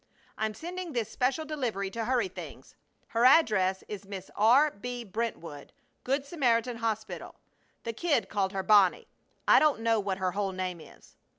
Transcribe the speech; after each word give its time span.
I'm 0.35 0.55
sending 0.55 0.93
this 0.93 1.11
special 1.11 1.45
delivery 1.45 1.91
to 1.91 2.05
hurry 2.05 2.27
things. 2.27 2.73
Her 3.09 3.23
address 3.23 3.83
is 3.87 4.07
Miss 4.07 4.31
R.B. 4.35 5.03
Brentwood, 5.03 5.71
Good 6.03 6.25
Samaritan 6.25 6.77
Hospital. 6.77 7.35
The 7.83 7.93
kid 7.93 8.27
called 8.27 8.51
her 8.51 8.63
"Bonnie." 8.63 9.05
I 9.47 9.59
don't 9.59 9.81
know 9.81 9.99
what 9.99 10.17
her 10.17 10.31
whole 10.31 10.53
name 10.53 10.81
is. 10.81 11.17